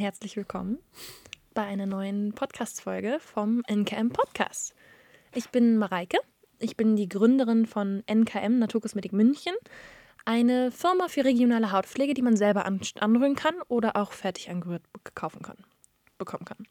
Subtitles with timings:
[0.00, 0.78] herzlich willkommen
[1.52, 4.74] bei einer neuen Podcast-Folge vom NKM Podcast.
[5.34, 6.16] Ich bin Mareike,
[6.58, 9.52] ich bin die Gründerin von NKM Naturkosmetik München,
[10.24, 14.80] eine Firma für regionale Hautpflege, die man selber anrühren kann oder auch fertig angerührt
[15.14, 15.58] kaufen kann,
[16.16, 16.64] bekommen kann.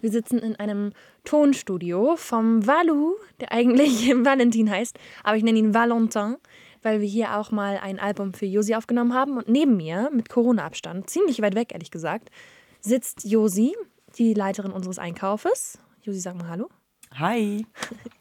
[0.00, 0.92] Wir sitzen in einem
[1.24, 6.36] Tonstudio vom Valou, der eigentlich Valentin heißt, aber ich nenne ihn Valentin,
[6.82, 9.36] weil wir hier auch mal ein Album für Josi aufgenommen haben.
[9.38, 12.30] Und neben mir, mit Corona-Abstand, ziemlich weit weg, ehrlich gesagt,
[12.80, 13.74] sitzt Josi,
[14.16, 15.78] die Leiterin unseres Einkaufes.
[16.02, 16.68] Josi, sag mal Hallo.
[17.14, 17.66] Hi.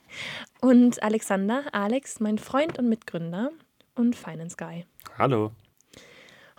[0.62, 3.52] Und Alexander, Alex, mein Freund und Mitgründer
[3.96, 4.86] und Finance Guy.
[5.18, 5.52] Hallo.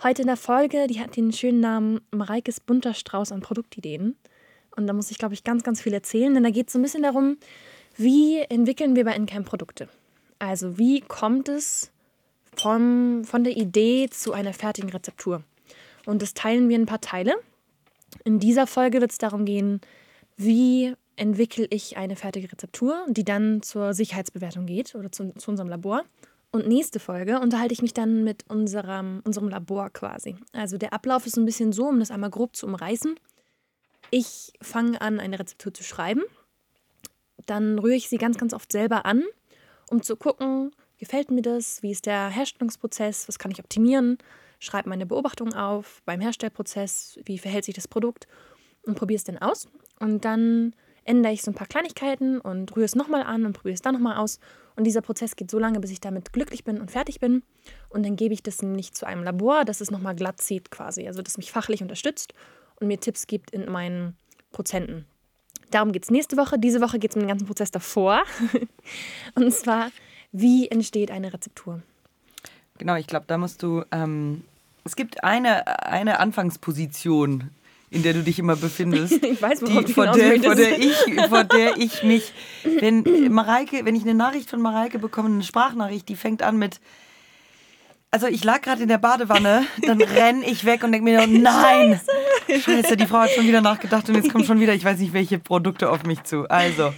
[0.01, 4.15] Heute in der Folge, die hat den schönen Namen Mareikes bunter Strauß an Produktideen.
[4.75, 6.79] Und da muss ich, glaube ich, ganz, ganz viel erzählen, denn da geht es so
[6.79, 7.37] ein bisschen darum,
[7.97, 9.89] wie entwickeln wir bei Encamp Produkte.
[10.39, 11.91] Also wie kommt es
[12.55, 15.43] vom, von der Idee zu einer fertigen Rezeptur?
[16.05, 17.35] Und das teilen wir in ein paar Teile.
[18.23, 19.81] In dieser Folge wird es darum gehen,
[20.37, 25.69] wie entwickle ich eine fertige Rezeptur, die dann zur Sicherheitsbewertung geht oder zu, zu unserem
[25.69, 26.03] Labor.
[26.51, 30.35] Und nächste Folge unterhalte ich mich dann mit unserem, unserem Labor quasi.
[30.51, 33.15] Also der Ablauf ist ein bisschen so, um das einmal grob zu umreißen.
[34.09, 36.23] Ich fange an, eine Rezeptur zu schreiben.
[37.45, 39.23] Dann rühre ich sie ganz, ganz oft selber an,
[39.89, 44.17] um zu gucken, gefällt mir das, wie ist der Herstellungsprozess, was kann ich optimieren,
[44.61, 48.27] schreibe meine Beobachtungen auf beim Herstellprozess, wie verhält sich das Produkt
[48.83, 49.67] und probiere es dann aus.
[49.99, 50.73] Und dann
[51.03, 53.95] ändere ich so ein paar Kleinigkeiten und rühre es nochmal an und probiere es dann
[53.95, 54.39] nochmal aus.
[54.75, 57.43] Und dieser Prozess geht so lange, bis ich damit glücklich bin und fertig bin.
[57.89, 61.07] Und dann gebe ich das nicht zu einem Labor, das es nochmal glatt zieht quasi.
[61.07, 62.33] Also das mich fachlich unterstützt
[62.79, 64.15] und mir Tipps gibt in meinen
[64.51, 65.05] Prozenten.
[65.71, 66.59] Darum geht es nächste Woche.
[66.59, 68.21] Diese Woche geht es um den ganzen Prozess davor.
[69.35, 69.91] und zwar,
[70.31, 71.81] wie entsteht eine Rezeptur?
[72.77, 73.83] Genau, ich glaube, da musst du.
[73.91, 74.43] Ähm,
[74.83, 77.49] es gibt eine, eine Anfangsposition,
[77.89, 79.13] in der du dich immer befindest.
[79.23, 80.95] ich weiß, die, vor, der, vor, der ich,
[81.29, 82.33] vor der ich mich.
[82.63, 86.79] Wenn Mareike, wenn ich eine Nachricht von Mareike bekomme, eine Sprachnachricht, die fängt an mit
[88.13, 91.99] also ich lag gerade in der Badewanne, dann renn ich weg und denke mir, nein,
[92.47, 92.61] Scheiße.
[92.61, 95.13] Scheiße, die Frau hat schon wieder nachgedacht und jetzt kommt schon wieder, ich weiß nicht,
[95.13, 96.49] welche Produkte auf mich zu.
[96.49, 96.93] Also,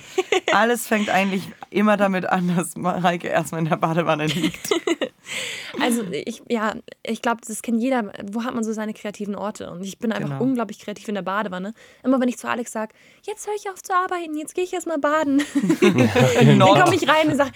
[0.51, 4.71] alles fängt eigentlich immer damit an, dass Mareike erstmal in der Badewanne liegt.
[5.81, 8.13] Also ich, ja, ich glaube, das kennt jeder.
[8.31, 9.71] Wo hat man so seine kreativen Orte?
[9.71, 10.43] Und ich bin einfach genau.
[10.43, 11.73] unglaublich kreativ in der Badewanne.
[12.03, 14.71] Immer wenn ich zu Alex sage, jetzt höre ich auf zu arbeiten, jetzt gehe ich
[14.71, 15.39] erstmal baden.
[15.81, 17.51] dann komme ich rein und sage,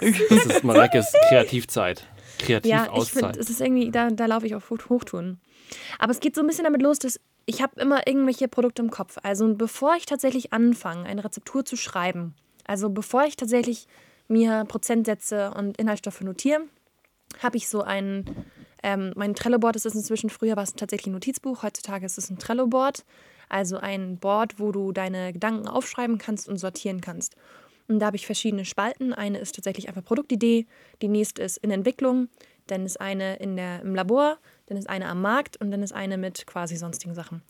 [0.00, 0.18] Alex!
[0.28, 2.06] Das ist Mareikes Kreativzeit
[2.42, 5.40] kreativ ja, ich finde, es ist irgendwie, da, da laufe ich auf Hochtouren.
[5.98, 8.90] Aber es geht so ein bisschen damit los, dass ich habe immer irgendwelche Produkte im
[8.90, 9.18] Kopf.
[9.22, 12.34] Also bevor ich tatsächlich anfange, eine Rezeptur zu schreiben,
[12.64, 13.86] also bevor ich tatsächlich
[14.28, 16.62] mir Prozentsätze und Inhaltsstoffe notiere,
[17.40, 18.24] habe ich so ein,
[18.82, 22.30] ähm, mein Trello-Board ist es inzwischen, früher war es tatsächlich ein Notizbuch, heutzutage ist es
[22.30, 23.04] ein Trello-Board,
[23.48, 27.36] also ein Board, wo du deine Gedanken aufschreiben kannst und sortieren kannst.
[27.88, 29.12] Und da habe ich verschiedene Spalten.
[29.12, 30.66] Eine ist tatsächlich einfach Produktidee,
[31.02, 32.28] die nächste ist in Entwicklung,
[32.66, 35.92] dann ist eine in der, im Labor, dann ist eine am Markt und dann ist
[35.92, 37.42] eine mit quasi sonstigen Sachen.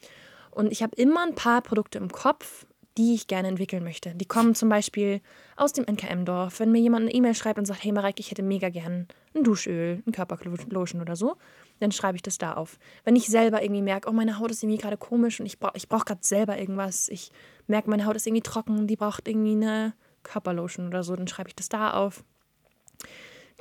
[0.51, 2.67] Und ich habe immer ein paar Produkte im Kopf,
[2.99, 4.15] die ich gerne entwickeln möchte.
[4.15, 5.21] Die kommen zum Beispiel
[5.57, 6.61] aus dem NKM-Dorf.
[6.61, 9.45] Wenn mir jemand eine E-Mail schreibt und sagt, hey Mareike, ich hätte mega gern ein
[9.45, 11.37] Duschöl, ein Körperlotion oder so,
[11.81, 12.79] dann schreibe ich das da auf.
[13.05, 15.73] Wenn ich selber irgendwie merke, oh, meine Haut ist irgendwie gerade komisch und ich, bra
[15.75, 17.33] ich brauche gerade selber irgendwas, ich
[17.67, 21.49] merke, meine Haut ist irgendwie trocken, die braucht irgendwie eine Körperlotion oder so, dann schreibe
[21.49, 22.25] ich das da auf.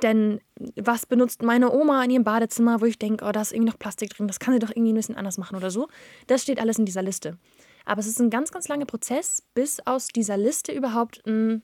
[0.02, 0.40] Denn
[0.76, 3.78] was benutzt meine Oma in ihrem Badezimmer, wo ich denke, oh, da ist irgendwie noch
[3.78, 5.88] Plastik drin, das kann sie doch irgendwie ein bisschen anders machen oder so.
[6.26, 7.38] Das steht alles in dieser Liste.
[7.84, 11.62] Aber es ist ein ganz, ganz langer Prozess, bis aus dieser Liste überhaupt ein,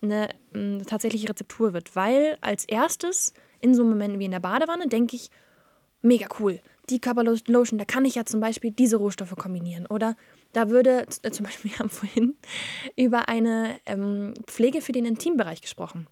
[0.00, 1.94] eine, eine tatsächliche Rezeptur wird.
[1.96, 5.30] Weil als erstes, in so Momenten wie in der Badewanne, denke ich,
[6.02, 6.60] mega cool.
[6.90, 9.86] Die Körperlotion, da kann ich ja zum Beispiel diese Rohstoffe kombinieren.
[9.86, 10.16] Oder
[10.52, 12.36] da würde, äh, zum Beispiel, wir haben vorhin
[12.96, 16.06] über eine ähm, Pflege für den Intimbereich gesprochen.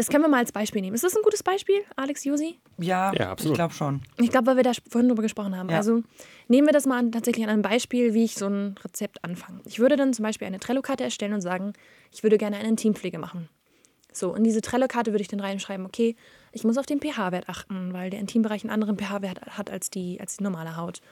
[0.00, 0.94] Das können wir mal als Beispiel nehmen.
[0.94, 2.58] Ist das ein gutes Beispiel, Alex Josi?
[2.78, 3.52] Ja, ja absolut.
[3.52, 4.00] ich glaube schon.
[4.16, 5.68] Ich glaube, weil wir da vorhin drüber gesprochen haben.
[5.68, 5.76] Ja.
[5.76, 6.02] Also
[6.48, 9.60] nehmen wir das mal an, tatsächlich an einem Beispiel, wie ich so ein Rezept anfange.
[9.66, 11.74] Ich würde dann zum Beispiel eine Trello-Karte erstellen und sagen,
[12.10, 13.50] ich würde gerne eine Intimpflege machen.
[14.10, 16.16] So, in diese Trello-Karte würde ich dann reinschreiben, okay,
[16.52, 20.18] ich muss auf den pH-Wert achten, weil der Intimbereich einen anderen pH-Wert hat als die,
[20.18, 21.02] als die normale Haut.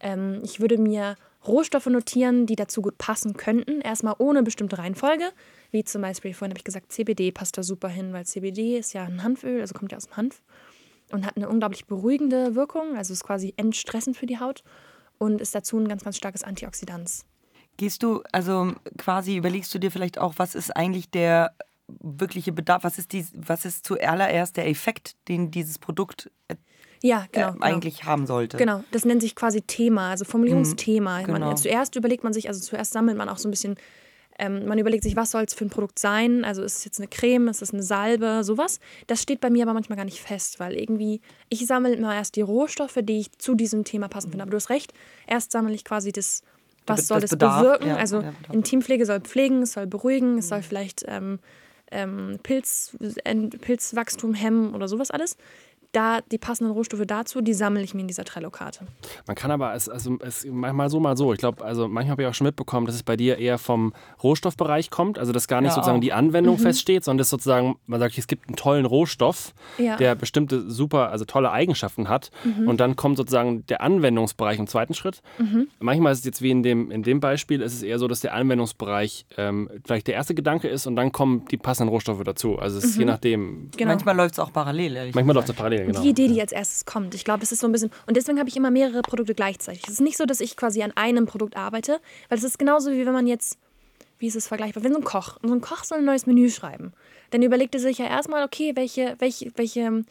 [0.00, 1.14] Ähm, ich würde mir
[1.46, 3.80] Rohstoffe notieren, die dazu gut passen könnten.
[3.80, 5.30] Erstmal ohne bestimmte Reihenfolge,
[5.72, 8.92] wie zum Beispiel, vorhin habe ich gesagt, CBD passt da super hin, weil CBD ist
[8.92, 10.42] ja ein Hanföl, also kommt ja aus dem Hanf
[11.10, 14.62] und hat eine unglaublich beruhigende Wirkung, also ist quasi entstressend für die Haut
[15.18, 17.10] und ist dazu ein ganz, ganz starkes Antioxidant.
[17.78, 21.54] Gehst du, also quasi überlegst du dir vielleicht auch, was ist eigentlich der
[21.88, 26.30] wirkliche Bedarf, was ist, die, was ist zuallererst der Effekt, den dieses Produkt
[27.02, 27.64] Ja, genau, äh, genau.
[27.64, 28.56] eigentlich haben sollte.
[28.56, 31.22] Genau, das nennt sich quasi Thema, also Formulierungsthema.
[31.22, 31.38] genau.
[31.38, 33.76] Man, zuerst überlegt man sich, also zuerst sammelt man auch so ein bisschen,
[34.42, 36.44] ähm, man überlegt sich, was soll es für ein Produkt sein?
[36.44, 38.80] Also ist es jetzt eine Creme, ist es eine Salbe, sowas.
[39.06, 42.34] Das steht bei mir aber manchmal gar nicht fest, weil irgendwie, ich sammle immer erst
[42.34, 44.42] die Rohstoffe, die ich zu diesem Thema passend finde.
[44.42, 44.94] Aber du hast recht,
[45.28, 46.42] erst sammle ich quasi das,
[46.88, 47.86] was soll das es Bedarf, bewirken?
[47.86, 48.24] ja, also.
[48.50, 51.38] Intimpflege soll pflegen, es soll beruhigen, es soll vielleicht ähm,
[51.92, 55.36] ähm, Pilz, äh, Pilzwachstum hemmen oder sowas alles.
[55.92, 58.86] Da die passenden Rohstoffe dazu, die sammle ich mir in dieser Trello-Karte.
[59.26, 61.32] Man kann aber, es, also, es manchmal so, mal so.
[61.34, 63.92] Ich glaube, also manchmal habe ich auch schon mitbekommen, dass es bei dir eher vom
[64.22, 65.18] Rohstoffbereich kommt.
[65.18, 66.02] Also, dass gar nicht Ja, sozusagen auch.
[66.02, 69.96] die Anwendung feststeht, sondern dass sozusagen, man sagt, es gibt einen tollen Rohstoff, Ja.
[69.96, 72.30] der bestimmte super, also tolle Eigenschaften hat.
[72.66, 75.20] Und dann kommt sozusagen der Anwendungsbereich im zweiten Schritt.
[75.78, 78.20] Manchmal ist es jetzt wie in dem, in dem Beispiel, ist es eher so, dass
[78.20, 82.58] der Anwendungsbereich ähm, vielleicht der erste Gedanke ist und dann kommen die passenden Rohstoffe dazu.
[82.58, 83.70] Also, es ist je nachdem.
[83.76, 83.90] Genau.
[83.90, 86.02] Manchmal läuft es auch parallel, ehrlich Manchmal läuft es parallel, genau.
[86.02, 87.14] Die Idee, die als erstes kommt.
[87.14, 87.90] Ich glaube, das ist so ein bisschen.
[88.06, 89.82] Und deswegen habe ich immer mehrere Produkte gleichzeitig.
[89.84, 92.90] Es ist nicht so, dass ich quasi an einem Produkt arbeite, weil es ist genauso
[92.90, 93.58] wie wenn man jetzt,
[94.18, 96.50] wie ist es vergleichbar, wenn so ein Koch, so ein Koch soll ein neues Menü
[96.50, 96.92] schreiben,
[97.30, 100.04] dann überlegt er sich ja erstmal, okay, welche, welche, welche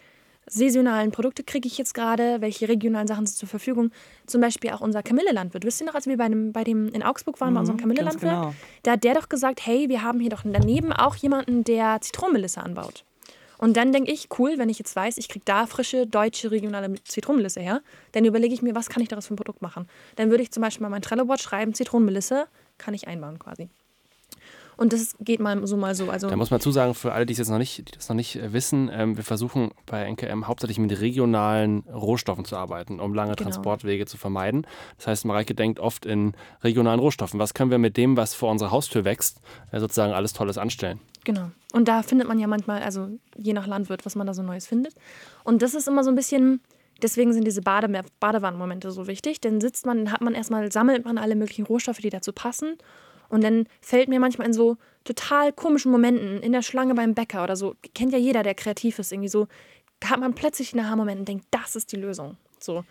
[0.47, 3.91] saisonalen Produkte kriege ich jetzt gerade, welche regionalen Sachen sind zur Verfügung.
[4.25, 5.63] Zum Beispiel auch unser Kamillelandwirt.
[5.65, 8.21] Wisst ihr noch, als wir bei dem, bei dem in Augsburg waren, bei unserem Kamillelandwirt?
[8.21, 8.53] genau.
[8.83, 12.61] Da hat der doch gesagt, hey, wir haben hier doch daneben auch jemanden, der Zitronenmelisse
[12.61, 13.05] anbaut.
[13.61, 16.95] Und dann denke ich, cool, wenn ich jetzt weiß, ich kriege da frische, deutsche, regionale
[17.03, 17.81] Zitronenmelisse her,
[18.11, 19.87] dann überlege ich mir, was kann ich daraus für ein Produkt machen.
[20.15, 22.47] Dann würde ich zum Beispiel mal mein Trello-Board schreiben, Zitronenmelisse,
[22.79, 23.69] kann ich einbauen quasi.
[24.81, 26.09] Und das geht mal so, mal so.
[26.09, 28.15] Also, Da muss man zusagen, für alle, die es jetzt noch nicht, die das noch
[28.15, 33.13] nicht äh, wissen, ähm, wir versuchen bei NKM hauptsächlich mit regionalen Rohstoffen zu arbeiten, um
[33.13, 33.51] lange Genau.
[33.51, 34.65] Transportwege zu vermeiden.
[34.97, 36.33] Das heißt, Mareike denkt oft in
[36.63, 37.39] regionalen Rohstoffen.
[37.39, 39.39] Was können wir mit dem, was vor unserer Haustür wächst,
[39.71, 40.99] äh, sozusagen alles Tolles anstellen?
[41.25, 41.51] Genau.
[41.73, 43.07] Und da findet man ja manchmal, also
[43.37, 44.95] je nach Landwirt, was man da so Neues findet.
[45.43, 46.59] Und das ist immer so ein bisschen,
[47.03, 47.87] deswegen sind diese Bade
[48.19, 49.41] Badewannenmomente so wichtig.
[49.41, 52.77] Denn sitzt man, dann hat man erstmal, sammelt man alle möglichen Rohstoffe, die dazu passen.
[53.31, 57.43] Und dann fällt mir manchmal in so total komischen Momenten, in der Schlange beim Bäcker
[57.43, 59.47] oder so, kennt ja jeder, der kreativ ist, irgendwie so,
[60.03, 62.37] hat man plötzlich einen Aha-Moment und denkt, das ist die Lösung.
[62.59, 62.83] So.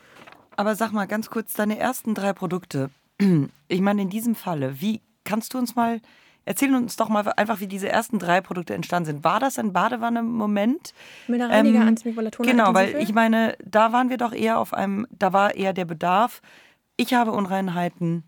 [0.57, 2.91] Aber sag mal ganz kurz, deine ersten drei Produkte,
[3.69, 6.01] ich meine in diesem Falle, wie kannst du uns mal,
[6.47, 9.25] erzähl uns doch mal einfach, wie diese ersten drei Produkte entstanden sind.
[9.25, 10.95] War das ein Badewanne-Moment?
[11.29, 14.73] Mit der Reiniger, Ähm, Antimikrollatoren, Genau, weil ich meine, da waren wir doch eher auf
[14.73, 16.41] einem, da war eher der Bedarf,
[16.97, 18.25] ich habe Unreinheiten,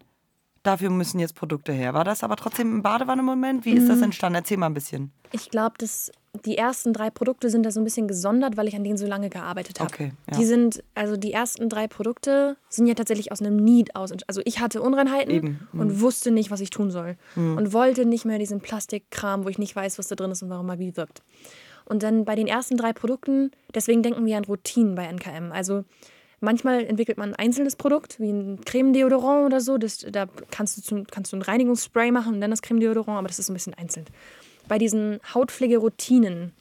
[0.62, 1.94] dafür müssen jetzt Produkte her.
[1.94, 3.64] War das aber trotzdem ein Badewanne-Moment?
[3.64, 3.88] Wie ist Mhm.
[3.88, 4.36] das entstanden?
[4.36, 5.12] Erzähl mal ein bisschen.
[5.32, 6.10] Ich glaube, dass
[6.46, 9.06] die ersten drei Produkte sind da so ein bisschen gesondert, weil ich an denen so
[9.06, 9.92] lange gearbeitet habe.
[9.92, 10.38] Okay, ja.
[10.38, 14.12] Die sind, also die ersten drei Produkte sind ja tatsächlich aus einem Need aus.
[14.26, 15.80] Also ich hatte Unreinheiten mhm.
[15.80, 17.16] und wusste nicht, was ich tun soll.
[17.36, 20.50] Und wollte nicht mehr diesen Plastikkram, wo ich nicht weiß, was da drin ist und
[20.50, 21.22] warum er wie wirkt.
[21.84, 25.52] Und dann bei den ersten drei Produkten, deswegen denken wir an Routinen bei NKM.
[25.52, 25.84] Also
[26.42, 29.78] manchmal entwickelt man ein einzelnes Produkt, wie ein Creme-Deodorant oder so.
[29.78, 33.28] Das, da kannst du, zum, kannst du ein Reinigungsspray machen und dann das Creme-Deodorant, aber
[33.28, 34.06] das ist ein bisschen einzeln.
[34.68, 36.52] Bei diesen Hautpflegeroutinen,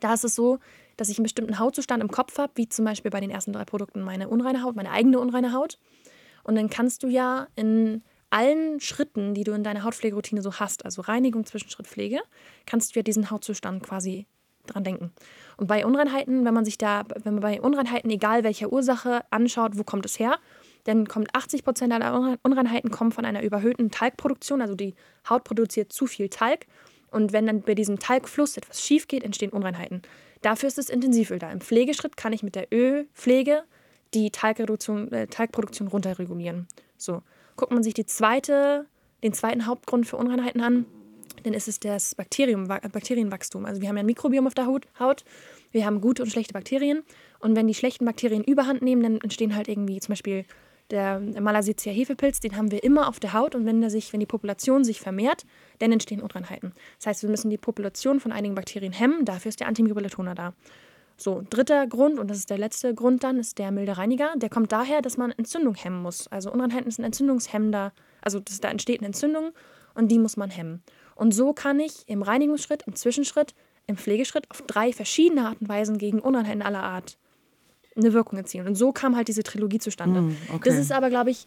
[0.00, 0.58] da ist es so,
[0.96, 3.64] dass ich einen bestimmten Hautzustand im Kopf habe, wie zum Beispiel bei den ersten drei
[3.64, 5.78] Produkten meine unreine Haut, meine eigene unreine Haut.
[6.44, 10.84] Und dann kannst du ja in allen Schritten, die du in deiner Hautpflegeroutine so hast,
[10.84, 12.20] also Reinigung, Zwischenschritt, Pflege,
[12.66, 14.26] kannst du ja diesen Hautzustand quasi
[14.66, 15.12] dran denken.
[15.56, 19.78] Und bei Unreinheiten, wenn man sich da, wenn man bei Unreinheiten, egal welcher Ursache, anschaut,
[19.78, 20.38] wo kommt es her,
[20.84, 24.94] dann kommt 80 Prozent aller Unrein- Unreinheiten kommen von einer überhöhten Talgproduktion, also die
[25.28, 26.66] Haut produziert zu viel Talg.
[27.10, 30.02] Und wenn dann bei diesem Talgfluss etwas schief geht, entstehen Unreinheiten.
[30.40, 31.50] Dafür ist es Intensivöl da.
[31.52, 33.62] Im Pflegeschritt kann ich mit der Ölpflege
[34.14, 36.66] die Talgreduktion, äh, Talgproduktion runterregulieren.
[36.96, 37.22] So.
[37.56, 38.86] Guckt man sich die zweite,
[39.22, 40.86] den zweiten Hauptgrund für Unreinheiten an,
[41.42, 43.64] dann ist es das Bakterium, Bakterienwachstum.
[43.64, 45.24] Also wir haben ja ein Mikrobiom auf der Haut,
[45.70, 47.02] wir haben gute und schlechte Bakterien.
[47.40, 50.44] Und wenn die schlechten Bakterien überhand nehmen, dann entstehen halt irgendwie zum Beispiel
[50.90, 54.20] der Malassezia Hefepilz, den haben wir immer auf der Haut und wenn, der sich, wenn
[54.20, 55.46] die Population sich vermehrt,
[55.78, 56.72] dann entstehen Unreinheiten.
[56.98, 60.52] Das heißt, wir müssen die Population von einigen Bakterien hemmen, dafür ist der Antimikrobiellatoner da.
[61.16, 64.32] So, dritter Grund, und das ist der letzte Grund dann, ist der milde Reiniger.
[64.36, 66.26] Der kommt daher, dass man Entzündung hemmen muss.
[66.28, 69.52] Also Unreinheiten ein Entzündungshemmender, also das, da entsteht eine Entzündung
[69.94, 70.82] und die muss man hemmen.
[71.22, 73.54] Und so kann ich im Reinigungsschritt, im Zwischenschritt,
[73.86, 77.16] im Pflegeschritt auf drei verschiedene Arten und Weisen gegen Unreinheiten aller Art
[77.94, 78.66] eine Wirkung erzielen.
[78.66, 80.18] Und so kam halt diese Trilogie zustande.
[80.20, 80.68] Hm, okay.
[80.68, 81.46] Das ist aber, glaube ich,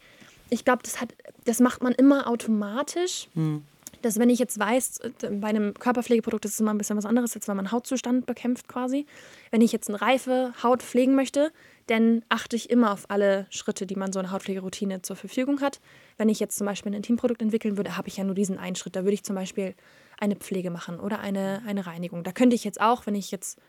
[0.49, 1.13] ich glaube, das, hat-
[1.43, 3.27] das macht man immer automatisch.
[3.33, 3.63] Hm.
[4.01, 7.05] Dass wenn ich jetzt weiß, äh, bei einem Körperpflegeprodukt ist es immer ein bisschen was
[7.05, 9.05] anderes, als wenn man Hautzustand bekämpft quasi.
[9.51, 11.51] Wenn ich jetzt eine reife Haut pflegen möchte,
[11.87, 15.79] dann achte ich immer auf alle Schritte, die man so eine Hautpflegeroutine zur Verfügung hat.
[16.17, 18.75] Wenn ich jetzt zum Beispiel ein Intimprodukt entwickeln würde, habe ich ja nur diesen einen
[18.75, 18.95] Schritt.
[18.95, 19.75] Da würde ich zum Beispiel
[20.19, 22.23] eine Pflege machen oder eine, eine Reinigung.
[22.23, 23.59] Da könnte ich jetzt auch, wenn ich jetzt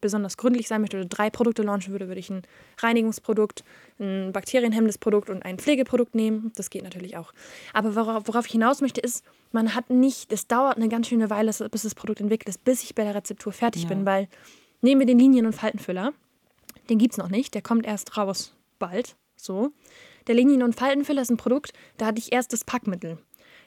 [0.00, 2.42] besonders gründlich sein möchte oder drei Produkte launchen würde, würde ich ein
[2.78, 3.64] Reinigungsprodukt,
[3.98, 6.52] ein bakterienhemmendes Produkt und ein Pflegeprodukt nehmen.
[6.54, 7.32] Das geht natürlich auch.
[7.72, 11.30] Aber worauf, worauf ich hinaus möchte, ist, man hat nicht, es dauert eine ganz schöne
[11.30, 13.88] Weile, bis das Produkt entwickelt ist, bis ich bei der Rezeptur fertig Ja.
[13.88, 14.28] bin, weil
[14.82, 16.12] nehmen wir den Linien- und Faltenfüller.
[16.90, 19.16] Den gibt es noch nicht, der kommt erst raus bald.
[19.34, 19.72] So.
[20.26, 23.18] Der Linien- und Faltenfüller ist ein Produkt, da hatte ich erst das Packmittel.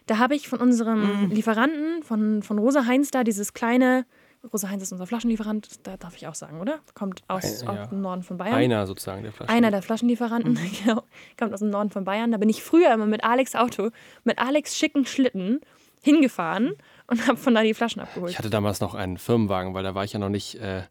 [0.05, 4.05] Da habe ich von unserem Lieferanten, von, von Rosa Heinz da, dieses kleine,
[4.51, 6.79] Rosa Heinz ist unser Flaschenlieferant, da darf ich auch sagen, oder?
[6.95, 7.83] Kommt aus, Ein- ja.
[7.83, 8.55] aus dem Norden von Bayern.
[8.55, 9.51] Einer sozusagen der Flasche.
[9.53, 11.03] Einer der Flaschenlieferanten, genau,
[11.37, 12.31] kommt aus dem Norden von Bayern.
[12.31, 13.89] Da bin ich früher immer mit Alex Auto,
[14.23, 15.59] mit Alex schicken Schlitten
[16.01, 16.73] hingefahren
[17.09, 18.31] und habe von da die Flaschen abgeholt.
[18.31, 20.83] Ich hatte damals noch einen Firmenwagen, weil da war ich ja noch nicht äh,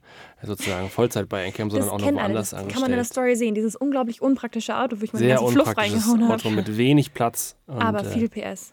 [0.42, 3.04] sozusagen Vollzeit bei Encam, sondern auch noch kennen alle, woanders das kann man in der.
[3.04, 3.54] Story sehen.
[3.54, 6.56] Dieses unglaublich unpraktische Auto, wo ich meine Sehr ganze Fluff reingehauen Auto habe.
[6.56, 7.56] mit wenig Platz.
[7.66, 8.72] Und, Aber äh, viel PS.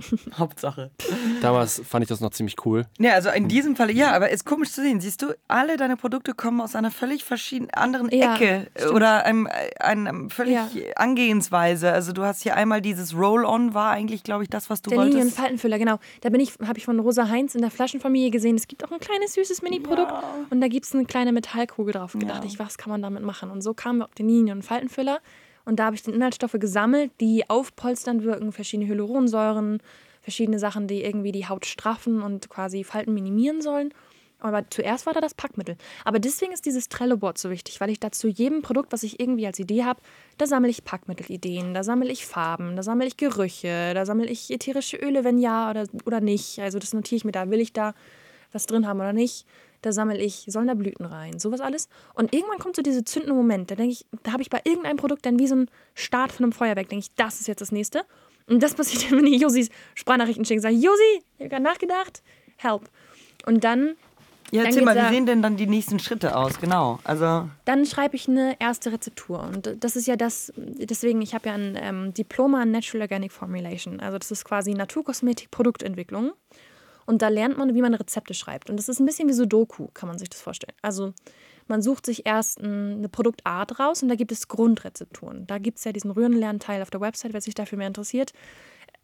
[0.38, 0.90] Hauptsache.
[1.42, 2.86] damals fand ich das noch ziemlich cool.
[2.98, 5.00] Ja, also in diesem Fall, ja, aber ist komisch zu sehen.
[5.00, 8.92] Siehst du, alle deine Produkte kommen aus einer völlig verschiedenen anderen Ja, Ecke stimmt.
[8.94, 9.48] oder einem,
[9.80, 10.68] einem völlig Ja.
[10.96, 11.92] Angehensweise.
[11.92, 14.98] Also du hast hier einmal dieses Roll-On war eigentlich, glaube ich, das, was du Der
[15.00, 15.36] wolltest.
[15.36, 15.98] Faltenfüller, genau.
[16.20, 18.56] Da bin ich, habe ich von Rosa Heinz in der Flaschenfamilie gesehen.
[18.56, 20.12] Es gibt auch ein kleines süßes Mini-Produkt
[20.50, 22.14] und da gibt es eine kleine Metallkugel drauf.
[22.14, 23.50] Und dachte ich, was kann man damit machen?
[23.50, 25.18] Und so kamen wir auf den Linien- und Faltenfüller.
[25.68, 29.82] Und da habe ich die Inhaltsstoffe gesammelt, die aufpolsternd wirken, verschiedene Hyaluronsäuren,
[30.22, 33.92] verschiedene Sachen, die irgendwie die Haut straffen und quasi Falten minimieren sollen.
[34.38, 35.76] Aber zuerst war da das Packmittel.
[36.06, 39.20] Aber deswegen ist dieses Trello-Board so wichtig, weil ich da zu jedem Produkt, was ich
[39.20, 40.00] irgendwie als Idee habe,
[40.38, 44.50] da sammle ich Packmittelideen, da sammle ich Farben, da sammle ich Gerüche, da sammle ich
[44.50, 46.60] ätherische Öle, wenn ja oder, oder nicht.
[46.60, 47.50] Also das notiere ich mir da.
[47.50, 47.92] Will ich da
[48.52, 49.44] was drin haben oder nicht?
[49.88, 51.88] Da sammle ich, sollen da Blüten rein, sowas alles.
[52.12, 54.98] Und irgendwann kommt so dieser zündende Moment, da denke ich, da habe ich bei irgendeinem
[54.98, 57.72] Produkt dann wie so ein Start von einem Feuerwerk, denke ich, das ist jetzt das
[57.72, 58.02] nächste.
[58.48, 62.22] Und das passiert dann, wenn ich Josis Sprachnachrichten schicke, sage, Josi, ich habe gerade nachgedacht,
[62.58, 62.82] help.
[63.46, 63.94] Und dann
[64.50, 66.60] Ja, erzähl mal, wie sehen denn dann die nächsten Schritte aus?
[66.60, 66.98] Genau.
[67.04, 69.42] Also, Dann schreibe ich eine erste Rezeptur.
[69.42, 73.32] Und das ist ja das, deswegen, ich habe ja ein ähm, Diploma in Natural Organic
[73.32, 74.00] Formulation.
[74.00, 76.32] Also das ist quasi Naturkosmetik, Produktentwicklung.
[77.08, 78.68] Und da lernt man, wie man Rezepte schreibt.
[78.68, 80.74] Und das ist ein bisschen wie Sudoku, kann man sich das vorstellen.
[80.82, 81.14] Also
[81.66, 85.46] man sucht sich erst ein, eine Produktart raus und da gibt es Grundrezepturen.
[85.46, 88.34] Da gibt es ja diesen Rührenlernteil auf der Website, wer sich dafür mehr interessiert.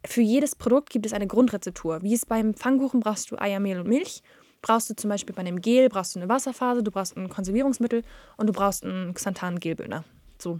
[0.05, 2.03] Für jedes Produkt gibt es eine Grundrezeptur.
[2.03, 4.21] Wie es beim Pfannkuchen brauchst du Eier, Mehl und Milch.
[4.61, 8.03] Brauchst du zum Beispiel bei einem Gel, brauchst du eine Wasserphase, du brauchst ein Konservierungsmittel
[8.37, 10.03] und du brauchst einen Xanthan-Gelböhner.
[10.37, 10.59] So.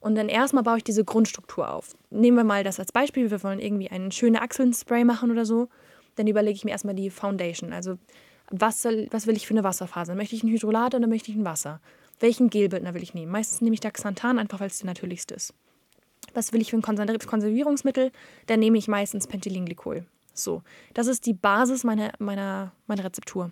[0.00, 1.96] Und dann erstmal baue ich diese Grundstruktur auf.
[2.10, 3.30] Nehmen wir mal das als Beispiel.
[3.30, 5.70] Wir wollen irgendwie einen schönen Achselspray machen oder so.
[6.16, 7.72] Dann überlege ich mir erstmal die Foundation.
[7.72, 7.98] Also,
[8.50, 10.14] was, soll, was will ich für eine Wasserphase?
[10.14, 11.80] Möchte ich ein Hydrolat oder möchte ich ein Wasser?
[12.20, 13.32] Welchen Gelbildner will ich nehmen?
[13.32, 15.54] Meistens nehme ich da Xanthan, einfach weil es der natürlichste ist.
[16.34, 18.12] Was will ich für ein Konser- Konservierungsmittel?
[18.46, 20.06] Dann nehme ich meistens Pentylenglykol.
[20.32, 20.62] So,
[20.94, 23.50] das ist die Basis meiner, meiner, meiner Rezeptur.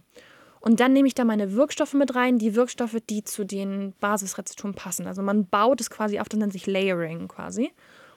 [0.61, 4.75] Und dann nehme ich da meine Wirkstoffe mit rein, die Wirkstoffe, die zu den Basisrezepturen
[4.75, 5.07] passen.
[5.07, 7.73] Also man baut es quasi auf, das nennt sich Layering quasi.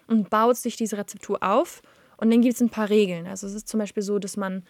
[0.07, 1.81] Und baut sich diese Rezeptur auf.
[2.17, 3.27] Und dann gibt es ein paar Regeln.
[3.27, 4.63] Also es ist zum Beispiel so, dass man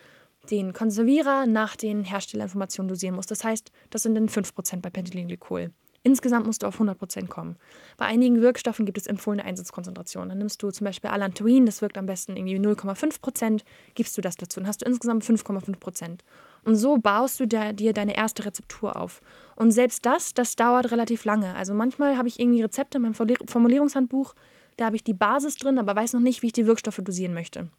[0.50, 3.26] den Konservierer nach den Herstellerinformationen dosieren muss.
[3.26, 5.72] Das heißt, das sind dann 5% bei Pentylenglykol.
[6.06, 7.58] Insgesamt musst du auf 100% kommen.
[7.98, 10.30] Bei einigen Wirkstoffen gibt es empfohlene Einsatzkonzentrationen.
[10.30, 13.64] Dann nimmst du zum Beispiel Allantoin, das wirkt am besten irgendwie 0,5%,
[13.96, 14.60] gibst du das dazu.
[14.60, 16.20] Dann hast du insgesamt 5,5%.
[16.64, 19.20] Und so baust du dir deine erste Rezeptur auf.
[19.56, 21.56] Und selbst das, das dauert relativ lange.
[21.56, 24.36] Also manchmal habe ich irgendwie Rezepte in meinem Formulier- Formulierungshandbuch,
[24.78, 27.34] da habe ich die Basis drin, aber weiß noch nicht, wie ich die Wirkstoffe dosieren
[27.34, 27.70] möchte.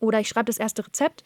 [0.00, 1.24] Oder ich schreibe das erste Rezept,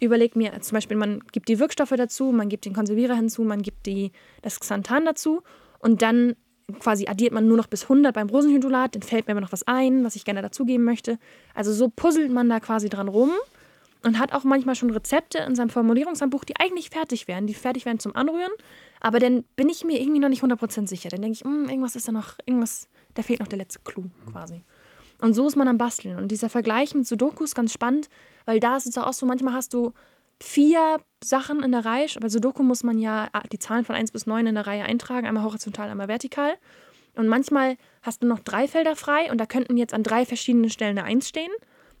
[0.00, 3.62] überlege mir zum Beispiel, man gibt die Wirkstoffe dazu, man gibt den Konservierer hinzu, man
[3.62, 5.42] gibt die, das Xanthan dazu
[5.78, 6.34] und dann
[6.78, 9.66] quasi addiert man nur noch bis 100 beim Rosenhydrolat, dann fällt mir aber noch was
[9.66, 11.18] ein, was ich gerne dazugeben möchte.
[11.54, 13.30] Also so puzzelt man da quasi dran rum
[14.04, 17.84] und hat auch manchmal schon Rezepte in seinem Formulierungshandbuch, die eigentlich fertig wären, die fertig
[17.86, 18.52] wären zum Anrühren,
[19.00, 21.08] aber dann bin ich mir irgendwie noch nicht 100% sicher.
[21.08, 24.04] Dann denke ich, "Hm, irgendwas ist da noch, irgendwas, da fehlt noch der letzte Clou
[24.30, 24.64] quasi.
[25.20, 26.16] Und so ist man am Basteln.
[26.18, 28.08] Und dieser Vergleich mit Sudoku ist ganz spannend,
[28.44, 29.92] weil da ist es auch so, manchmal hast du
[30.40, 32.08] vier Sachen in der Reihe.
[32.20, 35.26] Bei Sudoku muss man ja die Zahlen von 1 bis 9 in der Reihe eintragen,
[35.26, 36.54] einmal horizontal, einmal vertikal.
[37.14, 40.70] Und manchmal hast du noch drei Felder frei und da könnten jetzt an drei verschiedenen
[40.70, 41.52] Stellen eine 1 stehen.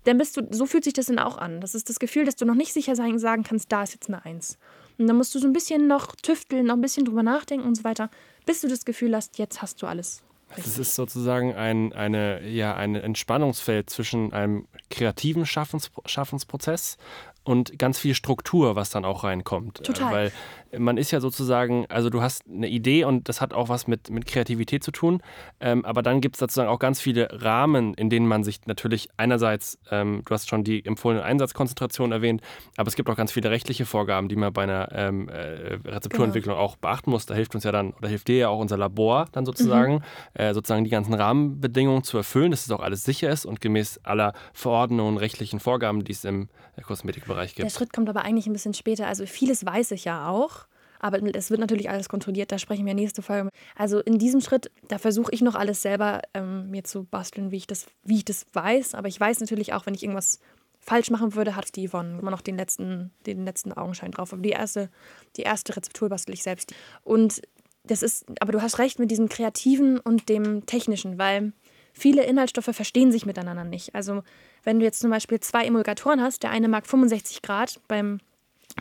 [0.04, 1.60] Dann bist du, so fühlt sich das dann auch an.
[1.60, 4.08] Das ist das Gefühl, dass du noch nicht sicher sein, sagen kannst, da ist jetzt
[4.08, 4.58] eine 1.
[4.98, 7.76] Und dann musst du so ein bisschen noch tüfteln, noch ein bisschen drüber nachdenken und
[7.76, 8.10] so weiter,
[8.46, 10.22] bis du das Gefühl hast, jetzt hast du alles.
[10.56, 16.98] Das ist sozusagen ein eine, ja, ein Entspannungsfeld zwischen einem kreativen Schaffens, Schaffensprozess
[17.44, 19.82] und ganz viel Struktur, was dann auch reinkommt.
[19.82, 20.12] Total.
[20.12, 20.32] Weil
[20.78, 24.10] man ist ja sozusagen, also du hast eine Idee und das hat auch was mit,
[24.10, 25.22] mit Kreativität zu tun,
[25.60, 29.08] ähm, aber dann gibt es sozusagen auch ganz viele Rahmen, in denen man sich natürlich
[29.16, 32.42] einerseits, ähm, du hast schon die empfohlene Einsatzkonzentration erwähnt,
[32.76, 36.54] aber es gibt auch ganz viele rechtliche Vorgaben, die man bei einer ähm, äh, Rezepturentwicklung
[36.54, 36.64] genau.
[36.64, 37.26] auch beachten muss.
[37.26, 40.00] Da hilft uns ja dann, oder hilft dir ja auch unser Labor dann sozusagen, mhm.
[40.34, 44.00] äh, sozusagen die ganzen Rahmenbedingungen zu erfüllen, dass es auch alles sicher ist und gemäß
[44.04, 46.48] aller Verordnungen und rechtlichen Vorgaben, die es im
[46.80, 47.66] Kosmetikbereich gibt.
[47.66, 49.06] Der Schritt kommt aber eigentlich ein bisschen später.
[49.06, 50.61] Also vieles weiß ich ja auch.
[51.02, 53.50] Aber es wird natürlich alles kontrolliert, da sprechen wir nächste Folge.
[53.76, 57.56] Also in diesem Schritt, da versuche ich noch alles selber ähm, mir zu basteln, wie
[57.56, 58.94] ich, das, wie ich das weiß.
[58.94, 60.38] Aber ich weiß natürlich auch, wenn ich irgendwas
[60.78, 64.32] falsch machen würde, hat die Yvonne immer noch den letzten, den letzten Augenschein drauf.
[64.32, 64.90] Aber die erste,
[65.36, 66.72] die erste Rezeptur bastel ich selbst.
[67.02, 67.42] Und
[67.84, 71.52] das ist, aber du hast recht mit diesem Kreativen und dem Technischen, weil
[71.92, 73.94] viele Inhaltsstoffe verstehen sich miteinander nicht.
[73.94, 74.22] Also
[74.62, 78.20] wenn du jetzt zum Beispiel zwei Emulgatoren hast, der eine mag 65 Grad, beim,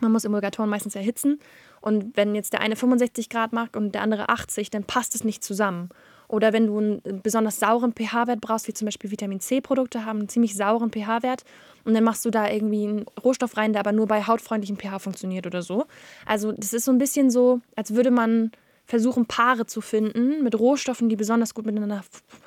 [0.02, 1.40] man muss Emulgatoren meistens erhitzen
[1.82, 5.24] und wenn jetzt der eine 65 Grad mag und der andere 80, dann passt es
[5.24, 5.90] nicht zusammen.
[6.28, 10.30] Oder wenn du einen besonders sauren pH-Wert brauchst, wie zum Beispiel Vitamin C-Produkte haben einen
[10.30, 11.44] ziemlich sauren pH-Wert
[11.84, 15.00] und dann machst du da irgendwie einen Rohstoff rein, der aber nur bei hautfreundlichem pH
[15.00, 15.88] funktioniert oder so.
[16.26, 18.52] Also das ist so ein bisschen so, als würde man
[18.86, 22.02] versuchen, Paare zu finden mit Rohstoffen, die besonders gut miteinander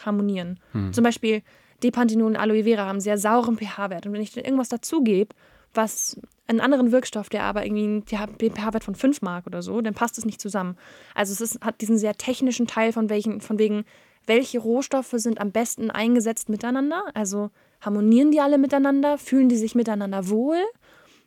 [0.04, 0.60] harmonieren.
[0.72, 0.92] Hm.
[0.94, 1.42] Zum Beispiel
[1.82, 4.06] Depantinol und Aloe Vera haben sehr sauren pH-Wert.
[4.06, 5.34] Und wenn ich dann irgendwas dazugebe,
[5.74, 9.94] was einen anderen Wirkstoff, der aber irgendwie einen pH-Wert von 5 mag oder so, dann
[9.94, 10.76] passt es nicht zusammen.
[11.14, 13.84] Also es ist, hat diesen sehr technischen Teil von welchen, von wegen,
[14.26, 17.04] welche Rohstoffe sind am besten eingesetzt miteinander.
[17.14, 20.62] Also harmonieren die alle miteinander, fühlen die sich miteinander wohl,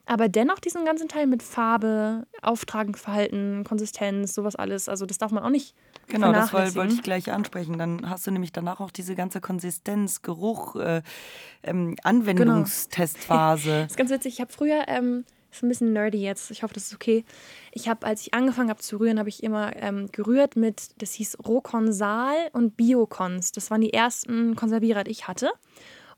[0.05, 4.87] aber dennoch diesen ganzen Teil mit Farbe, Auftragenverhalten, Konsistenz, sowas alles.
[4.87, 5.75] Also das darf man auch nicht
[6.07, 7.77] Genau, das wollte ich gleich ansprechen.
[7.77, 11.01] Dann hast du nämlich danach auch diese ganze Konsistenz, Geruch, äh,
[11.63, 13.69] ähm, Anwendungstestphase.
[13.69, 13.81] Genau.
[13.83, 14.35] das ist ganz witzig.
[14.35, 17.25] Ich habe früher, ähm, ist ein bisschen nerdy jetzt, ich hoffe, das ist okay.
[17.71, 21.13] Ich habe, als ich angefangen habe zu rühren, habe ich immer ähm, gerührt mit, das
[21.13, 23.51] hieß Rohkonsal und Biokons.
[23.51, 25.51] Das waren die ersten Konservierer, die ich hatte.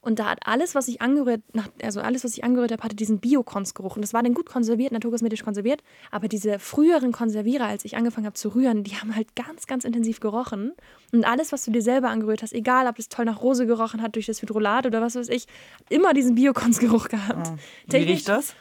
[0.02, 1.42] Und da hat alles, was ich angerührt,
[1.82, 3.96] also alles, was ich angerührt habe, hatte diesen Biokons-Geruch.
[3.96, 5.82] Und das war dann gut konserviert, naturkosmetisch konserviert.
[6.10, 9.84] Aber diese früheren Konservierer, als ich angefangen habe zu rühren, die haben halt ganz, ganz
[9.84, 10.72] intensiv gerochen.
[11.12, 14.00] Und alles, was du dir selber angerührt hast, egal ob es toll nach Rose gerochen
[14.00, 15.46] hat durch das Hydrolat oder was weiß ich,
[15.90, 17.52] immer diesen Biokons-Geruch gehabt.
[17.52, 17.56] Oh.
[17.92, 18.54] Wie riecht das?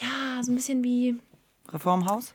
[0.00, 1.16] Ja, so ein bisschen wie.
[1.72, 2.34] Reformhaus?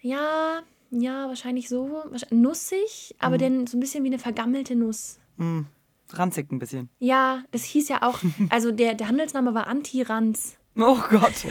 [0.00, 2.04] Ja, ja, wahrscheinlich so.
[2.30, 3.40] Nussig, aber mhm.
[3.40, 5.18] dann so ein bisschen wie eine vergammelte Nuss.
[5.36, 5.66] Mhm
[6.18, 6.88] ranzig ein bisschen.
[6.98, 10.56] Ja, das hieß ja auch, also der, der Handelsname war Anti-Ranz.
[10.76, 11.32] Oh Gott.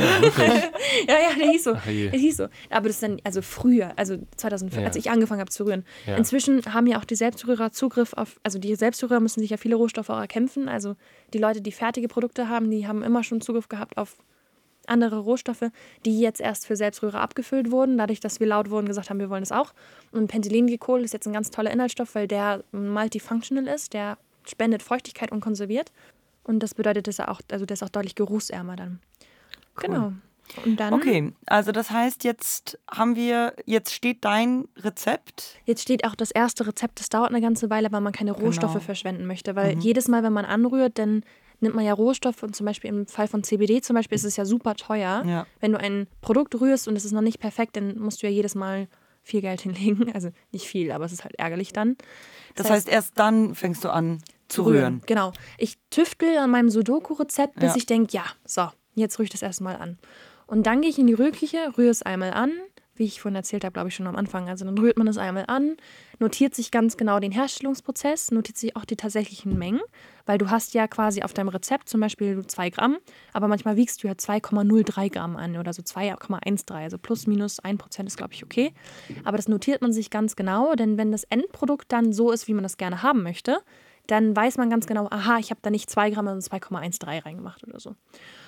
[1.08, 1.74] Ja, ja, der hieß so.
[1.74, 2.44] Ach, der hieß so.
[2.70, 4.88] Aber das ist dann, also früher, also 2005, ja.
[4.88, 5.86] als ich angefangen habe zu rühren.
[6.06, 6.16] Ja.
[6.18, 9.76] Inzwischen haben ja auch die Selbstrührer Zugriff auf, also die Selbstrührer müssen sich ja viele
[9.76, 10.70] Rohstoffe auch erkämpfen.
[10.70, 10.96] Also
[11.34, 14.18] die Leute, die fertige Produkte haben, die haben immer schon Zugriff gehabt auf
[14.86, 15.70] andere Rohstoffe,
[16.06, 19.30] die jetzt erst für Selbstrührer abgefüllt wurden, dadurch, dass wir laut wurden gesagt haben, wir
[19.30, 19.74] wollen das auch.
[20.12, 24.18] Und Pentylenglycol ist jetzt ein ganz toller Inhaltsstoff, weil der multifunctional ist, der
[24.50, 25.92] spendet Feuchtigkeit und konserviert.
[26.44, 29.00] Und das bedeutet, dass er auch, also der ist auch deutlich geruchsärmer dann.
[29.78, 29.88] Cool.
[29.88, 30.14] Genau.
[30.66, 35.58] Und dann, okay, also das heißt, jetzt haben wir, jetzt steht dein Rezept.
[35.66, 38.46] Jetzt steht auch das erste Rezept, das dauert eine ganze Weile, weil man keine genau.
[38.46, 38.84] Rohstoffe genau.
[38.84, 39.56] verschwenden möchte.
[39.56, 39.82] Weil mhm.
[39.82, 41.24] jedes Mal, wenn man anrührt, dann
[41.60, 44.36] nimmt man ja Rohstoffe und zum Beispiel im Fall von CBD zum Beispiel ist es
[44.36, 45.24] ja super teuer.
[45.26, 45.48] Ja.
[45.60, 48.34] Wenn du ein Produkt rührst und es ist noch nicht perfekt, dann musst du ja
[48.34, 48.88] jedes Mal
[49.24, 50.14] viel Geld hinlegen.
[50.14, 51.96] Also nicht viel, aber es ist halt ärgerlich dann.
[52.56, 54.20] Das, das heißt, heißt, erst dann fängst du an
[54.54, 54.80] zu rühren.
[54.80, 55.02] rühren.
[55.06, 55.34] Genau.
[55.58, 57.76] Ich tüftel an meinem Sudoku-Rezept, bis ja.
[57.76, 59.98] ich denke, ja, so, jetzt rühre ich das erstmal an.
[60.48, 62.52] Und dann gehe ich in die Rührküche, rühre es einmal an,
[62.96, 64.50] wie ich vorhin erzählt habe, glaube ich schon am Anfang.
[64.50, 65.78] Also dann rührt man es einmal an,
[66.20, 69.82] notiert sich ganz genau den Herstellungsprozess, notiert sich auch die tatsächlichen Mengen,
[70.26, 72.98] weil du hast ja quasi auf deinem Rezept zum Beispiel 2 Gramm,
[73.34, 76.74] aber manchmal wiegst du ja 2,03 Gramm an oder so 2,13.
[76.74, 78.74] Also plus minus 1 Prozent ist, glaube ich, okay.
[79.24, 82.54] Aber das notiert man sich ganz genau, denn wenn das Endprodukt dann so ist, wie
[82.54, 83.58] man das gerne haben möchte,
[84.08, 87.64] dann weiß man ganz genau, aha, ich habe da nicht 2 Gramm, sondern 2,13 reingemacht
[87.66, 87.96] oder so.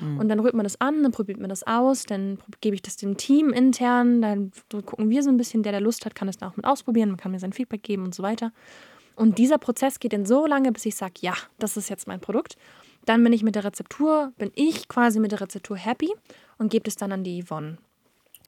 [0.01, 0.19] Mhm.
[0.19, 2.97] Und dann rührt man das an, dann probiert man das aus, dann gebe ich das
[2.97, 6.37] dem Team intern, dann gucken wir so ein bisschen, der der Lust hat, kann es
[6.37, 8.51] dann auch mit ausprobieren, man kann mir sein Feedback geben und so weiter.
[9.15, 12.19] Und dieser Prozess geht dann so lange, bis ich sage, ja, das ist jetzt mein
[12.19, 12.57] Produkt.
[13.05, 16.11] Dann bin ich mit der Rezeptur, bin ich quasi mit der Rezeptur happy
[16.57, 17.77] und gebe es dann an die Yvonne.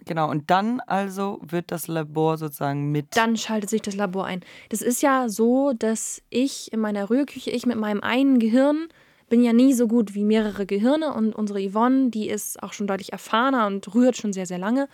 [0.08, 3.15] Genau, und dann also wird das Labor sozusagen mit.
[3.15, 4.41] Dann schaltet sich das Labor ein.
[4.70, 8.88] Das ist ja so, dass ich in meiner Rührküche, ich mit meinem einen Gehirn
[9.30, 12.88] bin ja nie so gut wie mehrere Gehirne und unsere Yvonne, die ist auch schon
[12.88, 14.88] deutlich erfahrener und rührt schon sehr, sehr lange.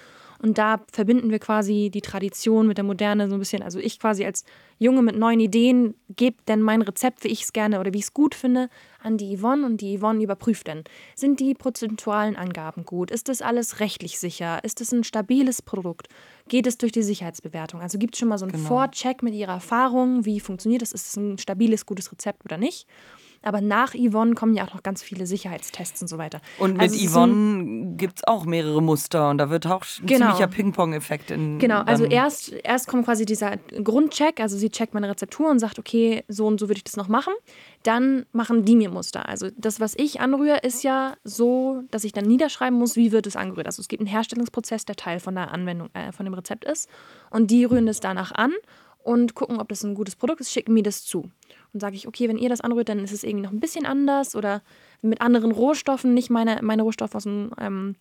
[0.43, 3.63] Und da verbinden wir quasi die Tradition mit der Moderne so ein bisschen.
[3.63, 4.43] Also ich quasi als
[4.77, 8.03] Junge mit neuen Ideen gebe dann mein Rezept, wie ich es gerne oder wie ich
[8.03, 8.67] es gut finde,
[9.01, 10.83] an die Yvonne und die Yvonne überprüft dann.
[11.15, 13.09] Sind die prozentualen Angaben gut?
[13.09, 14.61] Ist das alles rechtlich sicher?
[14.65, 16.09] Ist es ein stabiles Produkt?
[16.49, 17.79] Geht es durch die Sicherheitsbewertung?
[17.79, 18.67] Also gibt es schon mal so einen Genau.
[18.67, 20.91] Vorcheck mit ihrer Erfahrung, wie funktioniert das?
[20.91, 22.85] Ist es ein stabiles, gutes Rezept oder nicht?
[23.43, 26.41] Aber nach Yvonne kommen ja auch noch ganz viele Sicherheitstests und so weiter.
[26.59, 30.27] Und mit Also Yvonne gibt es auch mehrere Muster und da wird auch ein Genau.
[30.27, 31.59] ziemlicher Ping-Pong-Effekt in.
[31.59, 35.77] Genau, also erst, erst kommt quasi dieser Grundcheck, also sie checkt meine Rezeptur und sagt,
[35.79, 37.33] okay, so und so würde ich das noch machen.
[37.83, 39.27] Dann machen die mir Muster.
[39.27, 43.27] Also das, was ich anrühre, ist ja so, dass ich dann niederschreiben muss, wie wird
[43.27, 43.67] es angerührt.
[43.67, 46.89] Also es gibt einen Herstellungsprozess, der Teil von der Anwendung, äh, von dem Rezept ist.
[47.29, 48.53] Und die rühren das danach an
[49.03, 51.29] und gucken, ob das ein gutes Produkt ist, schicken mir das zu.
[51.73, 53.85] Und sage ich, okay, wenn ihr das anrührt, dann ist es irgendwie noch ein bisschen
[53.85, 54.61] anders oder
[55.01, 57.95] mit anderen Rohstoffen, nicht meine, meine Rohstoffe aus ähm,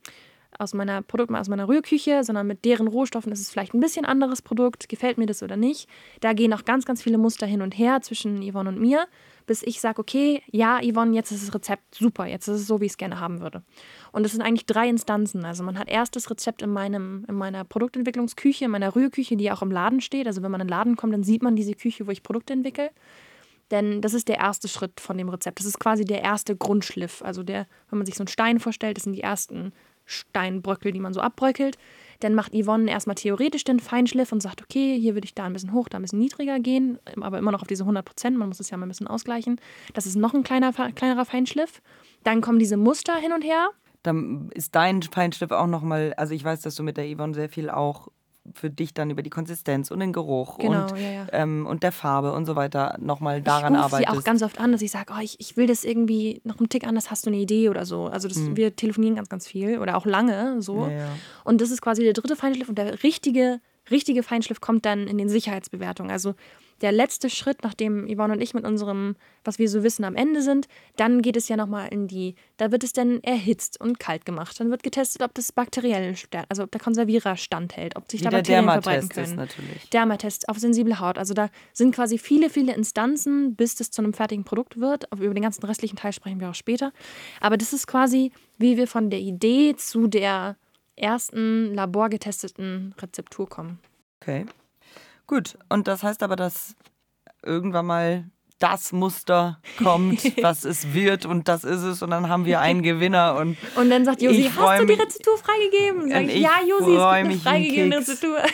[0.59, 4.05] aus meiner Produkt, aus meiner Rührküche, sondern mit deren Rohstoffen ist es vielleicht ein bisschen
[4.05, 4.89] anderes Produkt.
[4.89, 5.87] Gefällt mir das oder nicht?
[6.21, 9.07] Da gehen auch ganz, ganz viele Muster hin und her zwischen Yvonne und mir,
[9.45, 12.79] bis ich sage, okay, ja, Yvonne, jetzt ist das Rezept super, jetzt ist es so,
[12.81, 13.63] wie ich es gerne haben würde.
[14.11, 15.43] Und es sind eigentlich drei Instanzen.
[15.45, 19.51] Also man hat erst das Rezept in, meinem, in meiner Produktentwicklungsküche, in meiner Rührküche, die
[19.51, 20.27] auch im Laden steht.
[20.27, 22.53] Also wenn man in den Laden kommt, dann sieht man diese Küche, wo ich Produkte
[22.53, 22.91] entwickle.
[23.71, 25.59] Denn das ist der erste Schritt von dem Rezept.
[25.59, 27.21] Das ist quasi der erste Grundschliff.
[27.23, 29.73] Also der, wenn man sich so einen Stein vorstellt, das sind die ersten
[30.05, 31.77] Steinbröckel, die man so abbröckelt.
[32.19, 35.53] Dann macht Yvonne erstmal theoretisch den Feinschliff und sagt, okay, hier würde ich da ein
[35.53, 38.37] bisschen hoch, da ein bisschen niedriger gehen, aber immer noch auf diese 100 Prozent.
[38.37, 39.59] Man muss es ja mal ein bisschen ausgleichen.
[39.93, 41.81] Das ist noch ein kleiner, kleinerer Feinschliff.
[42.23, 43.69] Dann kommen diese Muster hin und her.
[44.03, 47.49] Dann ist dein Feinschliff auch nochmal, also ich weiß, dass du mit der Yvonne sehr
[47.49, 48.09] viel auch
[48.53, 51.27] für dich dann über die Konsistenz und den Geruch Genau, und, ja, ja.
[51.31, 54.17] Ähm, und der Farbe und so weiter nochmal ich daran sie arbeitest.
[54.17, 56.69] auch ganz oft an, dass ich sage, oh, ich, ich will das irgendwie noch einen
[56.69, 58.07] Tick anders, hast du eine Idee oder so.
[58.07, 60.87] Also das, wir telefonieren ganz, ganz viel oder auch lange so.
[60.87, 60.97] Hm.
[60.97, 61.07] Ja.
[61.45, 65.17] Und das ist quasi der dritte Feinschliff und der richtige, richtige Feinschliff kommt dann in
[65.17, 66.11] den Sicherheitsbewertungen.
[66.11, 66.35] Also
[66.83, 69.15] der letzte Schritt, nachdem Yvonne und ich mit unserem,
[69.45, 70.67] was wir so wissen, am Ende sind,
[70.97, 74.59] dann geht es ja nochmal in die, da wird es dann erhitzt und kalt gemacht.
[74.59, 76.13] Dann wird getestet, ob das bakteriell,
[76.49, 79.35] also ob der Konservierer standhält, ob sich da der Bakterien verbreiten Dermatest ist können.
[79.37, 79.89] natürlich.
[79.91, 81.17] Dermatest auf sensible Haut.
[81.17, 85.05] Also da sind quasi viele, viele Instanzen, bis das zu einem fertigen Produkt wird.
[85.13, 86.91] Über den ganzen restlichen Teil sprechen wir auch später.
[87.39, 90.57] Aber das ist quasi, wie wir von der Idee zu der
[90.97, 93.79] ersten laborgetesteten Rezeptur kommen.
[94.21, 94.45] Okay.
[95.27, 96.75] Gut, und das heißt aber, dass
[97.45, 98.25] irgendwann mal
[98.59, 102.81] das Muster kommt, was es wird und das ist es und dann haben wir einen
[102.89, 106.09] Gewinner und Und dann sagt Josi, hast du die Rezeptur freigegeben?
[106.09, 107.97] Sag ich, ich ja, Josi, es gibt eine freigegebene.
[107.97, 108.37] Rezeptur.
[108.37, 108.51] Das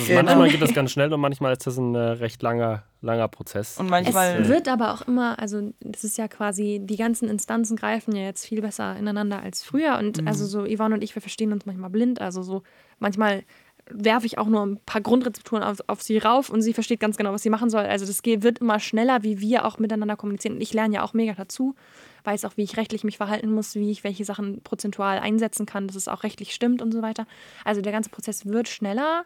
[0.00, 0.22] ist, Genau.
[0.22, 3.78] Manchmal geht das ganz schnell und manchmal ist das ein äh, recht langer, langer Prozess.
[3.78, 7.76] und Es manchmal wird aber auch immer, also das ist ja quasi, die ganzen Instanzen
[7.76, 9.96] greifen ja jetzt viel besser ineinander als früher.
[9.98, 12.20] Und also so Yvonne und ich, wir verstehen uns manchmal blind.
[12.20, 12.62] Also so
[12.98, 13.44] manchmal
[13.90, 17.16] werfe ich auch nur ein paar Grundrezepturen auf, auf sie rauf und sie versteht ganz
[17.16, 17.84] genau, was sie machen soll.
[17.84, 20.54] Also das geht, wird immer schneller, wie wir auch miteinander kommunizieren.
[20.54, 21.74] Und ich lerne ja auch mega dazu,
[22.24, 25.86] weiß auch, wie ich rechtlich mich verhalten muss, wie ich welche Sachen prozentual einsetzen kann,
[25.86, 27.26] dass es auch rechtlich stimmt und so weiter.
[27.64, 29.24] Also der ganze Prozess wird schneller,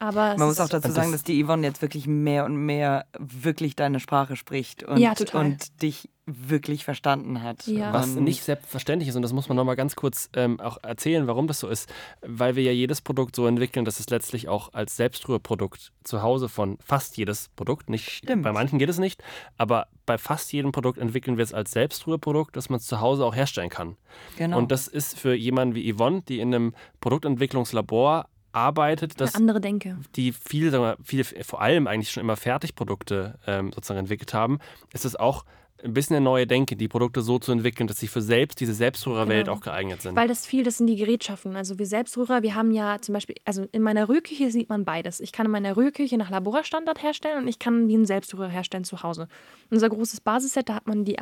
[0.00, 3.06] aber Man muss auch dazu sagen, das- dass die Yvonne jetzt wirklich mehr und mehr
[3.18, 5.44] wirklich deine Sprache spricht und, Ja, total.
[5.44, 7.66] und dich wirklich verstanden hat.
[7.66, 7.92] Ja.
[7.92, 11.48] Was nicht selbstverständlich ist, und das muss man nochmal ganz kurz ähm, auch erzählen, warum
[11.48, 14.96] das so ist, weil wir ja jedes Produkt so entwickeln, dass es letztlich auch als
[14.96, 18.44] Selbstrührprodukt zu Hause von fast jedes Produkt, nicht Stimmt.
[18.44, 19.24] bei manchen geht es nicht,
[19.58, 23.24] aber bei fast jedem Produkt entwickeln wir es als Selbstrührprodukt, dass man es zu Hause
[23.24, 23.96] auch herstellen kann.
[24.38, 24.56] Genau.
[24.58, 29.60] Und das ist für jemanden wie Yvonne, die in einem Produktentwicklungslabor arbeitet, das eine andere
[29.60, 29.98] Denke.
[30.16, 34.58] die viel, sagen wir, viel, vor allem eigentlich schon immer Fertigprodukte ähm, sozusagen entwickelt haben,
[34.92, 35.44] ist es auch
[35.82, 38.74] ein bisschen eine neue Denke, die Produkte so zu entwickeln, dass sie für selbst diese
[38.74, 39.56] Selbstrührerwelt Genau.
[39.56, 40.14] auch geeignet sind.
[40.14, 41.56] Weil das viel, das sind die Gerätschaften.
[41.56, 45.20] Also wir Selbstrührer, wir haben ja zum Beispiel, also in meiner Rührküche sieht man beides.
[45.20, 48.84] Ich kann in meiner Rührküche nach Laborstandard herstellen und ich kann wie ein Selbstrührer herstellen
[48.84, 49.26] zu Hause.
[49.70, 51.18] Unser großes Basisset, da hat man die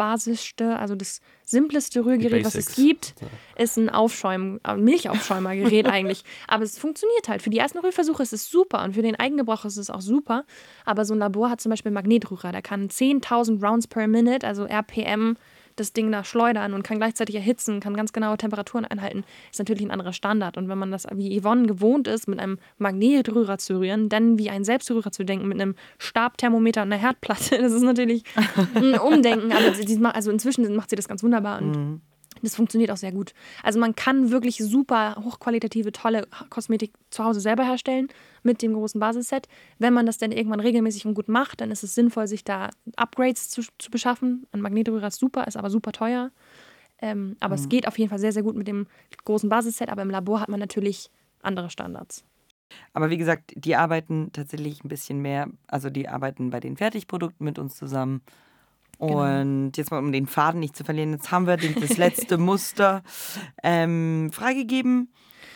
[0.00, 3.14] allerbasischste, also das simpleste Rührgerät, was es gibt,
[3.56, 6.24] ist ein Aufschäum, ein Milchaufschäumergerät eigentlich.
[6.48, 7.42] Aber es funktioniert halt.
[7.42, 10.44] Für die ersten Rührversuche ist es super und für den Eigengebrauch ist es auch super.
[10.84, 14.46] Aber so ein Labor hat zum Beispiel einen Magnetrührer, der kann 10.000 Rounds per Minute,
[14.46, 15.36] also RPM,
[15.80, 19.82] das Ding da schleudern und kann gleichzeitig erhitzen, kann ganz genaue Temperaturen einhalten, ist natürlich
[19.82, 20.56] ein anderer Standard.
[20.56, 24.50] Und wenn man das wie Yvonne gewohnt ist, mit einem Magnetrührer zu rühren, dann wie
[24.50, 28.24] ein Selbstrührer zu denken, mit einem Stabthermometer und einer Herdplatte, das ist natürlich
[28.74, 29.52] ein Umdenken.
[29.52, 32.00] Aber sie, sie, also inzwischen macht sie das ganz wunderbar und
[32.42, 33.34] Das funktioniert auch sehr gut.
[33.62, 38.08] Also man kann wirklich super hochqualitative, tolle Kosmetik zu Hause selber herstellen
[38.42, 39.48] mit dem großen Basisset.
[39.78, 42.70] Wenn man das dann irgendwann regelmäßig und gut macht, dann ist es sinnvoll, sich da
[42.96, 44.46] Upgrades zu, zu beschaffen.
[44.52, 46.30] Ein Magnetrührer ist super, ist aber super teuer.
[47.02, 47.62] Ähm, aber mhm.
[47.62, 48.86] es geht auf jeden Fall sehr, sehr gut mit dem
[49.24, 49.88] großen Basisset.
[49.88, 51.10] Aber im Labor hat man natürlich
[51.42, 52.24] andere Standards.
[52.92, 57.44] Aber wie gesagt, die arbeiten tatsächlich ein bisschen mehr, also die arbeiten bei den Fertigprodukten
[57.44, 58.22] mit uns zusammen
[59.00, 59.40] Genau.
[59.40, 63.02] Und jetzt mal, um den Faden nicht zu verlieren, jetzt haben wir das letzte Muster
[63.62, 65.12] ähm, freigegeben.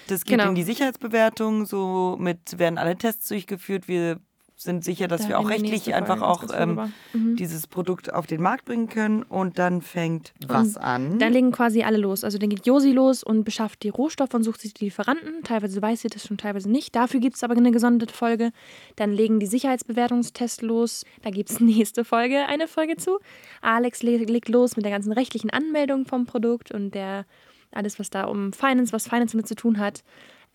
[0.08, 0.50] Das geht genau.
[0.50, 1.66] in die Sicherheitsbewertung.
[1.66, 3.88] Somit werden alle Tests durchgeführt.
[3.88, 4.18] Wir
[4.56, 7.36] sind sicher, dass da wir auch rechtlich einfach auch ähm, mhm.
[7.36, 9.22] dieses Produkt auf den Markt bringen können.
[9.22, 11.18] Und dann fängt was an?
[11.18, 12.24] Dann legen quasi alle los.
[12.24, 15.42] Also dann geht Josi los und beschafft die Rohstoffe und sucht sich die Lieferanten.
[15.42, 16.94] Teilweise weiß sie das schon, teilweise nicht.
[16.94, 18.52] Dafür gibt es aber eine gesonderte Folge.
[18.96, 21.04] Dann legen die Sicherheitsbewertungstests los.
[21.22, 23.18] Da gibt es nächste Folge, eine Folge zu.
[23.60, 27.26] Alex legt los mit der ganzen rechtlichen Anmeldung vom Produkt und der
[27.72, 30.04] alles, was da um Finance, was Finance mit zu tun hat.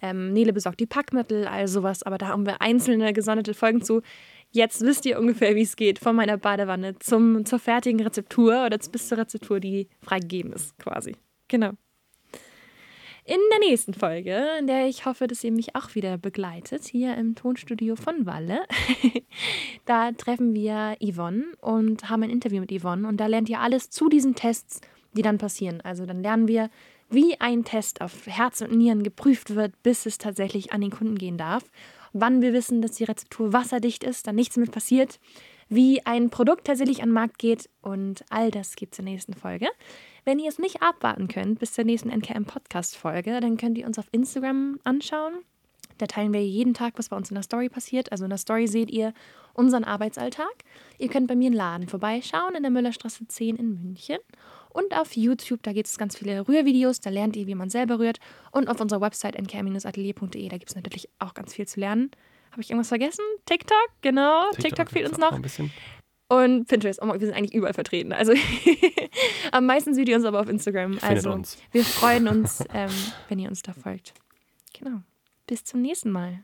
[0.02, 4.02] Ähm, Nele besorgt die Packmittel, all sowas, aber da haben wir einzelne gesonderte Folgen zu.
[4.52, 8.78] Jetzt wisst ihr ungefähr, wie es geht, von meiner Badewanne zum, zur fertigen Rezeptur oder
[8.78, 11.16] bis zur Rezeptur, die freigegeben ist, quasi.
[11.48, 11.72] Genau.
[13.26, 17.16] In der nächsten Folge, in der ich hoffe, dass ihr mich auch wieder begleitet, hier
[17.16, 18.62] im Tonstudio von Walle,
[19.86, 23.92] da treffen wir Yvonne und haben ein Interview mit Yvonne und da lernt ihr alles
[23.92, 24.82] zu diesen Tests,
[25.14, 25.80] die dann passieren.
[25.82, 26.72] Also dann lernen wir,
[27.10, 31.18] wie ein Test auf Herz und Nieren geprüft wird, bis es tatsächlich an den Kunden
[31.18, 31.64] gehen darf.
[32.14, 35.20] Wann wir wissen, dass die Rezeptur wasserdicht ist, dann nichts mit passiert.
[35.70, 39.14] Wie ein Produkt tatsächlich an den Markt geht und all das gibt es in der
[39.14, 39.68] nächsten Folge.
[40.26, 44.08] Wenn ihr es nicht abwarten könnt bis zur nächsten NKM-Podcast-Folge, dann könnt ihr uns auf
[44.12, 45.34] Instagram anschauen.
[46.00, 48.12] Da teilen wir jeden Tag, was bei uns in der Story passiert.
[48.12, 49.14] Also in der Story seht ihr
[49.54, 50.64] unseren Arbeitsalltag.
[50.98, 54.18] Ihr könnt bei mir im Laden vorbeischauen in der Müllerstraße 10 in München.
[54.70, 58.00] Und auf YouTube, da gibt es ganz viele Rührvideos, da lernt ihr, wie man selber
[58.00, 58.20] rührt.
[58.52, 62.12] Und auf unserer Website nkr-atelier.de, da gibt es natürlich auch ganz viel zu lernen.
[62.52, 63.24] Habe ich irgendwas vergessen?
[63.46, 64.50] TikTok, genau.
[64.52, 65.32] TikTok, TikTok fehlt uns noch.
[65.32, 65.72] Ein bisschen.
[66.28, 68.14] Und Pinterest, oh, wir sind eigentlich überall vertreten.
[68.14, 68.34] Also
[69.52, 71.00] am meisten seht ihr uns aber auf Instagram.
[71.02, 71.58] Also uns.
[71.72, 72.92] wir freuen uns, ähm,
[73.30, 74.14] wenn ihr uns da folgt.
[74.80, 75.02] Genau.
[75.48, 76.44] Bis zum nächsten Mal.